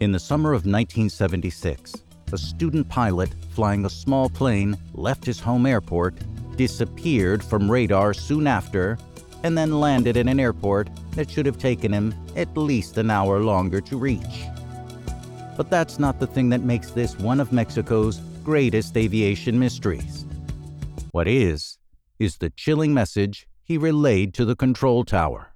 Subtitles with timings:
[0.00, 1.94] In the summer of 1976,
[2.32, 6.14] a student pilot flying a small plane left his home airport,
[6.56, 8.96] disappeared from radar soon after,
[9.42, 13.40] and then landed in an airport that should have taken him at least an hour
[13.40, 14.46] longer to reach.
[15.58, 20.24] But that's not the thing that makes this one of Mexico's greatest aviation mysteries.
[21.10, 21.76] What is,
[22.18, 25.52] is the chilling message he relayed to the control tower.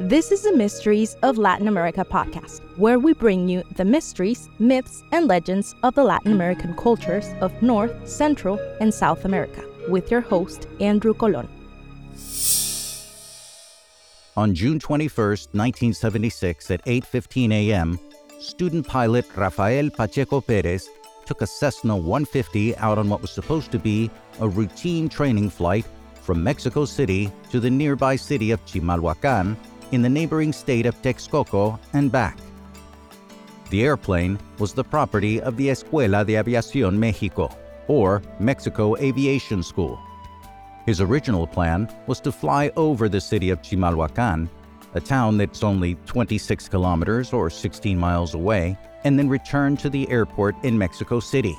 [0.00, 5.02] This is the Mysteries of Latin America podcast, where we bring you the mysteries, myths,
[5.10, 10.20] and legends of the Latin American cultures of North, Central, and South America, with your
[10.20, 11.48] host, Andrew Colon.
[14.36, 15.10] On June 21,
[15.50, 17.98] 1976 at 8:15 a.m.,
[18.38, 20.88] student pilot Rafael Pacheco Perez
[21.26, 25.86] took a Cessna 150 out on what was supposed to be a routine training flight
[26.22, 29.56] from Mexico City to the nearby city of Chimalhuacan
[29.92, 32.38] in the neighboring state of Texcoco and back.
[33.70, 37.54] The airplane was the property of the Escuela de Aviación México,
[37.86, 39.98] or Mexico Aviation School.
[40.86, 44.48] His original plan was to fly over the city of Chimalhuacan,
[44.94, 50.08] a town that's only 26 kilometers or 16 miles away, and then return to the
[50.10, 51.56] airport in Mexico City.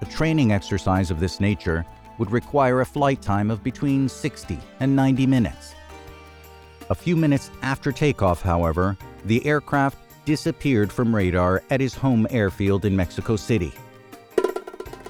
[0.00, 1.84] A training exercise of this nature
[2.18, 5.74] would require a flight time of between 60 and 90 minutes.
[6.90, 9.96] A few minutes after takeoff, however, the aircraft
[10.26, 13.72] disappeared from radar at his home airfield in Mexico City.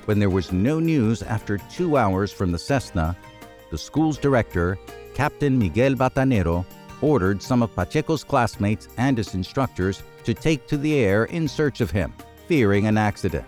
[0.05, 3.17] When there was no news after two hours from the Cessna,
[3.73, 4.79] the school's director,
[5.15, 6.65] Captain Miguel Batanero,
[7.01, 11.81] ordered some of Pacheco's classmates and his instructors to take to the air in search
[11.81, 12.13] of him,
[12.47, 13.47] fearing an accident.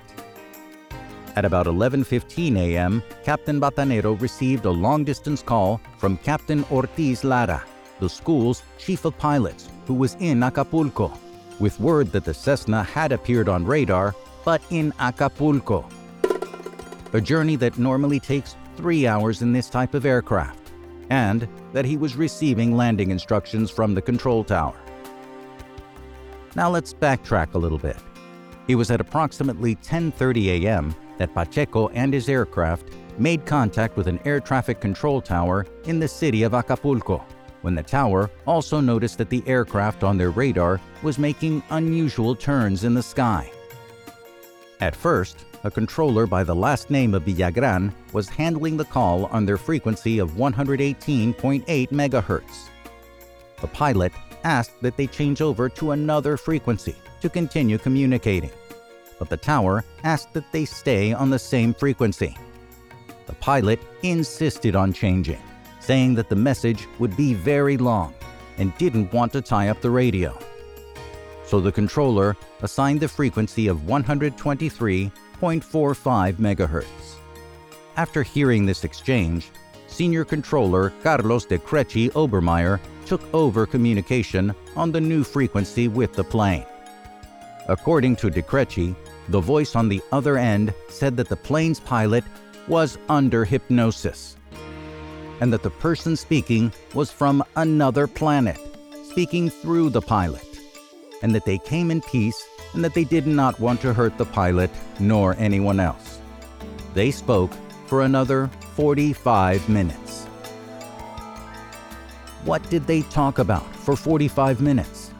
[1.37, 7.63] At about 11:15 a.m., Captain Batanero received a long-distance call from Captain Ortiz Lara,
[8.01, 11.13] the school's chief of pilots, who was in Acapulco,
[11.59, 15.89] with word that the Cessna had appeared on radar, but in Acapulco.
[17.13, 20.73] A journey that normally takes three hours in this type of aircraft,
[21.09, 24.77] and that he was receiving landing instructions from the control tower.
[26.55, 27.97] Now let's backtrack a little bit.
[28.69, 30.95] It was at approximately 10:30 a.m.
[31.19, 36.09] that Pacheco and his aircraft made contact with an air traffic control tower in the
[36.09, 37.25] city of Acapulco
[37.63, 42.85] when the tower also noticed that the aircraft on their radar was making unusual turns
[42.85, 43.51] in the sky.
[44.81, 49.47] At first, a controller by the last name of Villagran was handling the call on
[49.47, 52.69] their frequency of 118.8 MHz.
[53.61, 54.13] The pilot
[54.45, 58.51] asked that they change over to another frequency to continue communicating,
[59.19, 62.37] but the tower asked that they stay on the same frequency.
[63.27, 65.41] The pilot insisted on changing
[65.87, 68.13] saying that the message would be very long
[68.59, 70.37] and didn't want to tie up the radio.
[71.45, 76.85] So the controller assigned the frequency of 123.45 MHz.
[77.97, 79.51] After hearing this exchange,
[79.87, 86.25] Senior Controller Carlos de Crechi Obermeyer took over communication on the new frequency with the
[86.25, 86.67] plane.
[87.69, 88.97] According to de Crechi,
[89.29, 92.25] the voice on the other end said that the plane's pilot
[92.67, 94.36] was under hypnosis
[95.41, 98.59] and that the person speaking was from another planet,
[99.11, 100.47] speaking through the pilot,
[101.23, 102.43] and that they came in peace
[102.75, 104.71] and that they did not want to hurt the pilot
[105.01, 106.21] nor anyone else.
[106.95, 107.53] They spoke
[107.87, 110.25] for another 45 minutes.
[112.45, 115.13] What did they talk about for 45 minutes?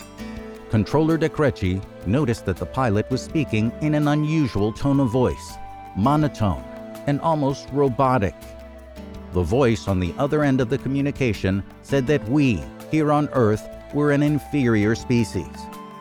[0.71, 5.55] Controller De Crechi noticed that the pilot was speaking in an unusual tone of voice,
[5.97, 6.63] monotone,
[7.07, 8.35] and almost robotic.
[9.37, 13.69] The voice on the other end of the communication said that we, here on Earth,
[13.93, 15.55] were an inferior species,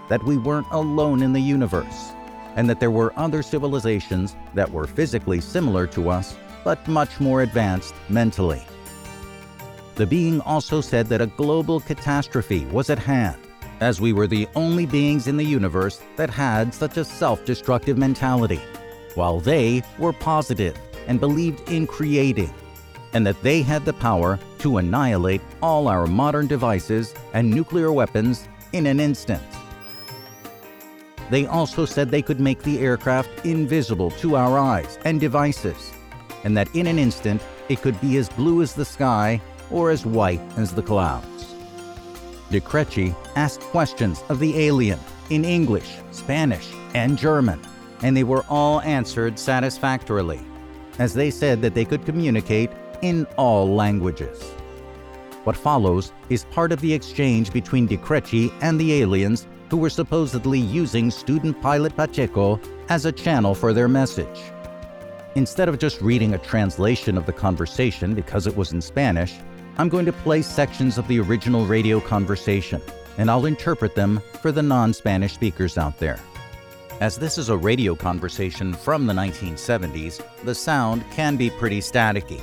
[0.08, 2.14] that we weren't alone in the universe,
[2.56, 7.42] and that there were other civilizations that were physically similar to us, but much more
[7.42, 8.64] advanced mentally.
[9.96, 13.42] The being also said that a global catastrophe was at hand,
[13.82, 17.98] as we were the only beings in the universe that had such a self destructive
[17.98, 18.62] mentality,
[19.16, 20.78] while they were positive
[21.08, 22.54] and believed in creating
[23.16, 28.50] and that they had the power to annihilate all our modern devices and nuclear weapons
[28.74, 29.42] in an instant.
[31.30, 35.94] They also said they could make the aircraft invisible to our eyes and devices,
[36.44, 39.42] and that in an instant it could be as blue as the sky
[39.72, 41.56] or as white as the clouds.
[42.52, 47.62] De Crechi asked questions of the alien in English, Spanish, and German,
[48.04, 50.42] and they were all answered satisfactorily,
[51.00, 52.70] as they said that they could communicate
[53.02, 54.42] in all languages.
[55.44, 59.90] What follows is part of the exchange between de Crechi and the aliens who were
[59.90, 62.60] supposedly using student pilot Pacheco
[62.90, 64.42] as a channel for their message.
[65.36, 69.36] Instead of just reading a translation of the conversation because it was in Spanish,
[69.78, 72.82] I'm going to play sections of the original radio conversation,
[73.18, 76.20] and I'll interpret them for the non Spanish speakers out there.
[77.02, 82.42] As this is a radio conversation from the 1970s, the sound can be pretty staticky.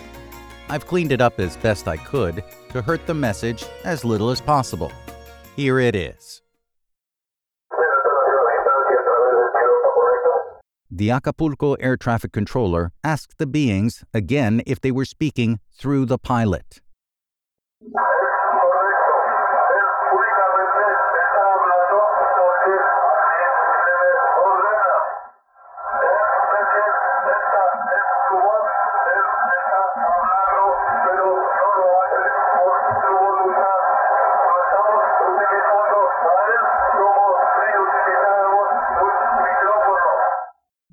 [0.72, 4.40] I've cleaned it up as best I could to hurt the message as little as
[4.40, 4.90] possible.
[5.54, 6.40] Here it is.
[10.90, 16.16] The Acapulco air traffic controller asked the beings again if they were speaking through the
[16.16, 16.80] pilot.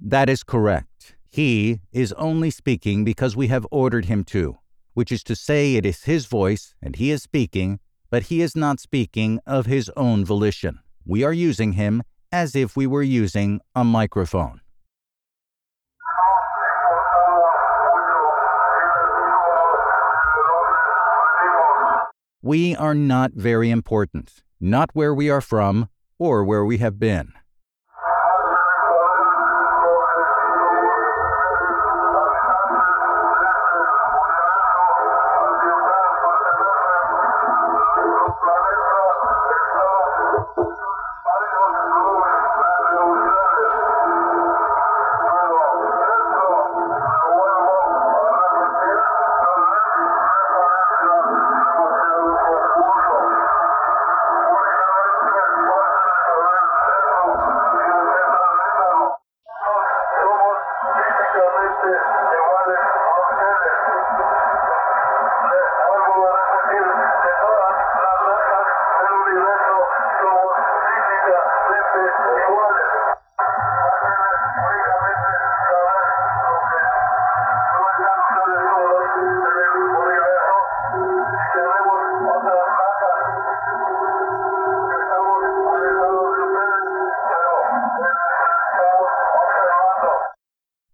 [0.10, 1.14] That is correct.
[1.30, 4.58] He is only speaking because we have ordered him to,
[4.96, 7.80] which is to say, it is his voice and he is speaking,
[8.10, 10.80] but he is not speaking of his own volition.
[11.06, 12.02] We are using him
[12.32, 14.62] as if we were using a microphone.
[22.42, 27.34] We are not very important, not where we are from or where we have been.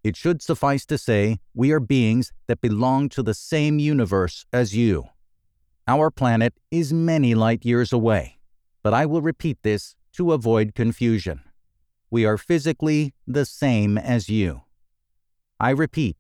[0.06, 4.76] It should suffice to say, we are beings that belong to the same universe as
[4.76, 5.06] you.
[5.88, 8.38] Our planet is many light years away,
[8.84, 11.42] but I will repeat this to avoid confusion.
[12.12, 14.62] We are physically the same as you.
[15.60, 16.18] I repeat,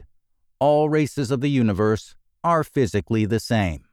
[0.57, 3.85] all races of the universe are physically the same.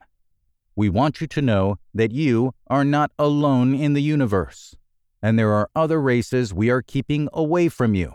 [0.74, 4.74] We want you to know that you are not alone in the universe,
[5.20, 8.14] and there are other races we are keeping away from you.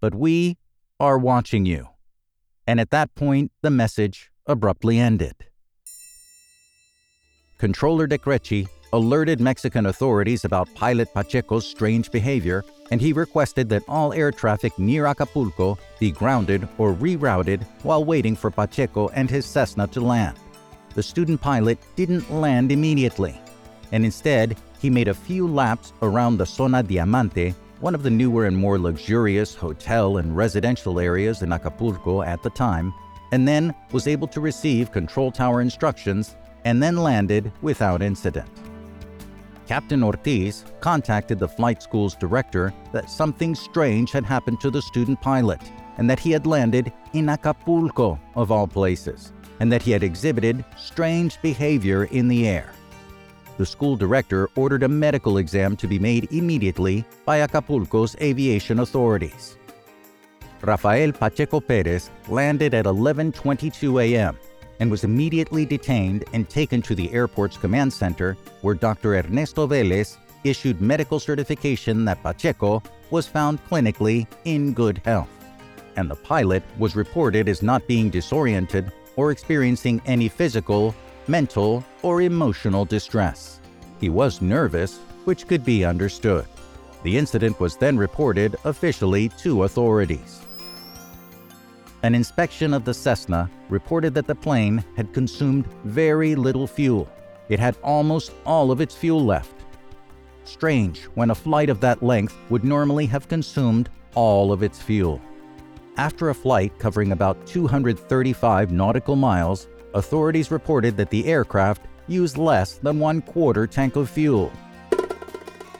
[0.00, 0.58] But we
[1.02, 1.88] are watching you.
[2.64, 5.34] And at that point, the message abruptly ended.
[7.58, 13.82] Controller de Decreci alerted Mexican authorities about pilot Pacheco's strange behavior, and he requested that
[13.88, 19.44] all air traffic near Acapulco be grounded or rerouted while waiting for Pacheco and his
[19.44, 20.36] Cessna to land.
[20.94, 23.40] The student pilot didn't land immediately,
[23.90, 28.46] and instead, he made a few laps around the Zona Diamante one of the newer
[28.46, 32.94] and more luxurious hotel and residential areas in Acapulco at the time,
[33.32, 38.48] and then was able to receive control tower instructions and then landed without incident.
[39.66, 45.20] Captain Ortiz contacted the flight school's director that something strange had happened to the student
[45.20, 45.60] pilot
[45.98, 50.64] and that he had landed in Acapulco, of all places, and that he had exhibited
[50.78, 52.72] strange behavior in the air
[53.58, 59.56] the school director ordered a medical exam to be made immediately by Acapulco's aviation authorities.
[60.62, 64.38] Rafael Pacheco Perez landed at 11:22 a.m.
[64.80, 69.16] and was immediately detained and taken to the airport's command center where Dr.
[69.16, 75.28] Ernesto Velez issued medical certification that Pacheco was found clinically in good health,
[75.96, 80.94] and the pilot was reported as not being disoriented or experiencing any physical
[81.32, 83.58] mental, or emotional distress.
[83.98, 86.44] He was nervous, which could be understood.
[87.04, 90.42] The incident was then reported officially to authorities.
[92.02, 97.08] An inspection of the Cessna reported that the plane had consumed very little fuel.
[97.48, 99.54] It had almost all of its fuel left.
[100.44, 105.18] Strange when a flight of that length would normally have consumed all of its fuel.
[105.96, 112.74] After a flight covering about 235 nautical miles, authorities reported that the aircraft used less
[112.74, 114.52] than one quarter tank of fuel.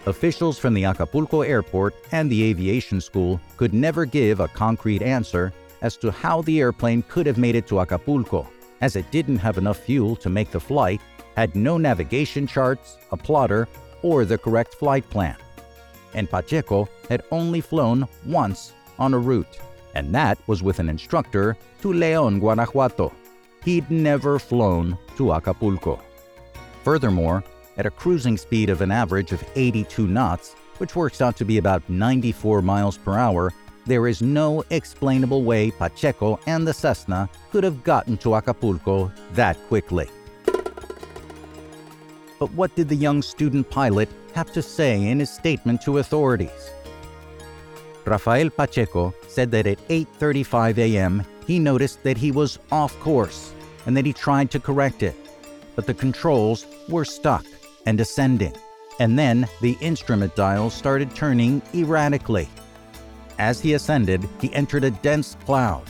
[0.07, 5.53] Officials from the Acapulco airport and the aviation school could never give a concrete answer
[5.81, 8.49] as to how the airplane could have made it to Acapulco,
[8.81, 11.01] as it didn't have enough fuel to make the flight,
[11.37, 13.69] had no navigation charts, a plotter,
[14.03, 15.37] or the correct flight plan.
[16.15, 19.59] And Pacheco had only flown once on a route,
[19.95, 23.13] and that was with an instructor to León, Guanajuato.
[23.65, 26.01] He'd never flown to Acapulco.
[26.83, 27.45] Furthermore,
[27.77, 31.59] at a cruising speed of an average of 82 knots, which works out to be
[31.59, 33.53] about 94 miles per hour,
[33.87, 39.57] there is no explainable way Pacheco and the Cessna could have gotten to Acapulco that
[39.69, 40.09] quickly.
[42.39, 46.71] But what did the young student pilot have to say in his statement to authorities?
[48.05, 51.25] Rafael Pacheco said that at 8:35 a.m.
[51.47, 53.53] he noticed that he was off course
[53.87, 55.17] and that he tried to correct it,
[55.75, 57.45] but the controls were stuck
[57.87, 58.55] and ascending.
[59.01, 62.49] And then the instrument dials started turning erratically.
[63.39, 65.85] As he ascended, he entered a dense cloud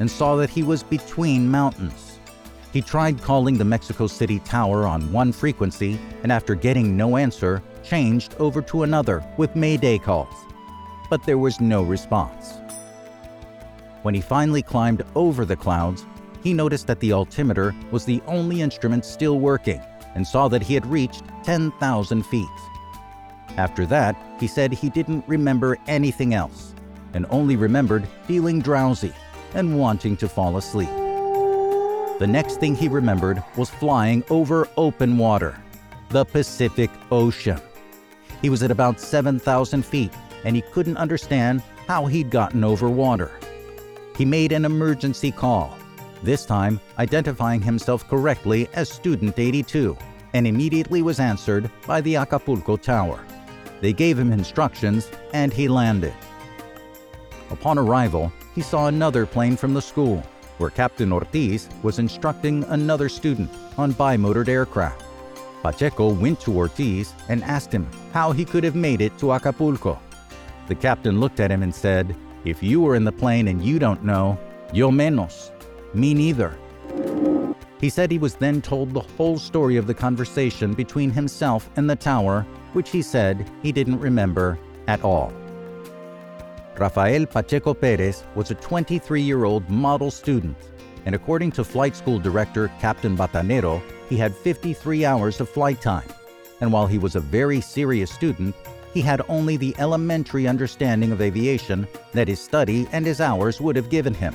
[0.00, 2.18] and saw that he was between mountains.
[2.72, 7.62] He tried calling the Mexico City Tower on one frequency and, after getting no answer,
[7.82, 10.34] changed over to another with Mayday calls.
[11.08, 12.58] But there was no response.
[14.02, 16.06] When he finally climbed over the clouds,
[16.42, 19.82] he noticed that the altimeter was the only instrument still working
[20.14, 22.46] and saw that he had reached 10,000 feet.
[23.56, 26.74] After that, he said he didn't remember anything else
[27.12, 29.12] and only remembered feeling drowsy
[29.54, 30.90] and wanting to fall asleep.
[32.18, 35.56] The next thing he remembered was flying over open water,
[36.10, 37.60] the Pacific Ocean.
[38.42, 40.12] He was at about 7,000 feet
[40.44, 43.37] and he couldn't understand how he'd gotten over water.
[44.18, 45.78] He made an emergency call,
[46.24, 49.96] this time identifying himself correctly as Student 82,
[50.34, 53.24] and immediately was answered by the Acapulco Tower.
[53.80, 56.12] They gave him instructions and he landed.
[57.50, 60.24] Upon arrival, he saw another plane from the school,
[60.56, 65.04] where Captain Ortiz was instructing another student on bimotored aircraft.
[65.62, 69.96] Pacheco went to Ortiz and asked him how he could have made it to Acapulco.
[70.66, 73.78] The captain looked at him and said, If you were in the plane and you
[73.78, 74.38] don't know,
[74.72, 75.50] yo menos.
[75.94, 76.56] Me neither.
[77.80, 81.88] He said he was then told the whole story of the conversation between himself and
[81.88, 85.32] the tower, which he said he didn't remember at all.
[86.76, 90.56] Rafael Pacheco Perez was a 23 year old model student,
[91.06, 96.08] and according to flight school director Captain Batanero, he had 53 hours of flight time.
[96.60, 98.54] And while he was a very serious student,
[98.98, 103.76] he had only the elementary understanding of aviation that his study and his hours would
[103.76, 104.34] have given him.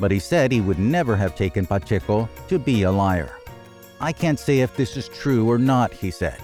[0.00, 3.36] But he said he would never have taken Pacheco to be a liar.
[4.00, 6.40] I can't say if this is true or not, he said.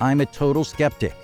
[0.00, 1.14] I'm a total skeptic.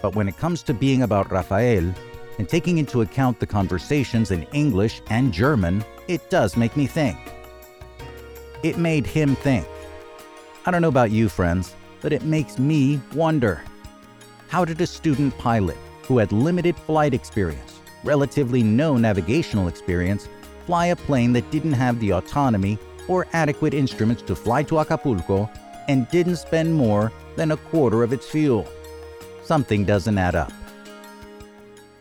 [0.00, 1.92] But when it comes to being about Rafael,
[2.38, 7.18] and taking into account the conversations in English and German, it does make me think.
[8.62, 9.66] It made him think.
[10.64, 13.60] I don't know about you, friends, but it makes me wonder.
[14.48, 20.26] How did a student pilot who had limited flight experience, relatively no navigational experience,
[20.64, 22.78] fly a plane that didn't have the autonomy
[23.08, 25.50] or adequate instruments to fly to Acapulco
[25.88, 28.66] and didn't spend more than a quarter of its fuel?
[29.44, 30.52] Something doesn't add up.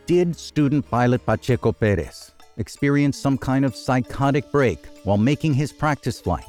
[0.06, 6.22] Did student pilot Pacheco Perez experience some kind of psychotic break while making his practice
[6.22, 6.48] flight?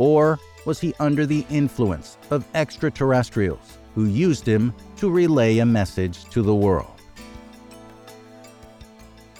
[0.00, 6.24] Or was he under the influence of extraterrestrials who used him to relay a message
[6.30, 7.00] to the world?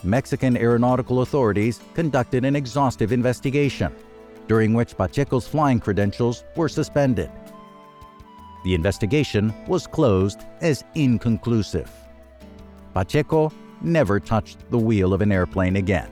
[0.03, 3.95] Mexican aeronautical authorities conducted an exhaustive investigation,
[4.49, 7.31] during which Pacheco's flying credentials were suspended.
[8.65, 11.89] The investigation was closed as inconclusive.
[12.93, 16.11] Pacheco never touched the wheel of an airplane again.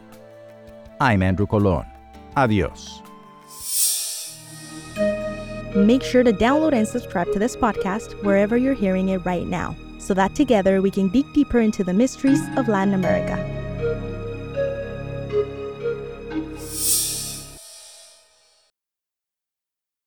[1.01, 1.85] I'm Andrew Colon.
[2.37, 3.01] Adios.
[5.77, 9.75] Make sure to download and subscribe to this podcast wherever you're hearing it right now,
[9.99, 13.56] so that together we can dig deeper into the mysteries of Latin America.